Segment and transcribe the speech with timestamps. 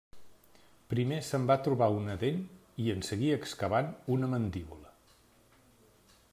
[0.93, 2.41] Primer se'n va trobar una dent
[2.85, 4.95] i en seguir excavant, una mandíbula.